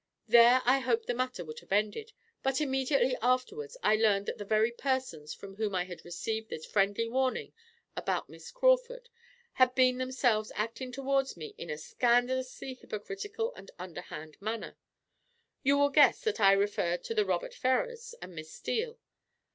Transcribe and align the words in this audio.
There 0.27 0.63
I 0.65 0.79
hoped 0.79 1.05
the 1.05 1.13
matter 1.13 1.45
would 1.45 1.59
have 1.59 1.71
ended, 1.71 2.11
but 2.41 2.59
immediately 2.59 3.15
afterwards 3.21 3.77
I 3.83 3.95
learned 3.97 4.25
that 4.25 4.39
the 4.39 4.45
very 4.45 4.71
persons 4.71 5.31
from 5.31 5.57
whom 5.57 5.75
I 5.75 5.83
had 5.83 6.03
received 6.03 6.49
this 6.49 6.65
friendly 6.65 7.07
warning 7.07 7.53
about 7.95 8.27
Miss 8.27 8.49
Crawford 8.49 9.09
had 9.53 9.75
been 9.75 9.99
themselves 9.99 10.51
acting 10.55 10.91
towards 10.91 11.37
me 11.37 11.53
in 11.55 11.69
a 11.69 11.77
scandalously 11.77 12.73
hypocritical 12.73 13.53
and 13.53 13.69
underhand 13.77 14.41
manner. 14.41 14.75
You 15.61 15.77
will 15.77 15.89
guess 15.89 16.19
that 16.21 16.39
I 16.39 16.53
refer 16.53 16.97
to 16.97 17.13
the 17.13 17.23
Robert 17.23 17.53
Ferrars 17.53 18.15
and 18.23 18.33
Miss 18.33 18.51
Steele. 18.51 18.97